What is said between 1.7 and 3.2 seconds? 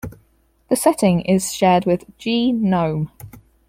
with G-Nome.